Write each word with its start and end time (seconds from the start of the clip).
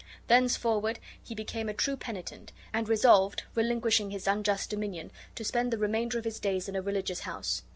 Thenceforward 0.29 0.97
he 1.21 1.35
became 1.35 1.69
a 1.69 1.75
true 1.75 1.95
penitent, 1.95 2.51
and 2.73 2.89
resolved, 2.89 3.43
relinquishing 3.53 4.09
his 4.09 4.25
unjust 4.25 4.71
dominion, 4.71 5.11
to 5.35 5.43
spend 5.45 5.69
the 5.69 5.77
remainder 5.77 6.17
of 6.17 6.25
his 6.25 6.39
days 6.39 6.67
in 6.67 6.75
a 6.75 6.81
religious 6.81 7.19
house. 7.19 7.61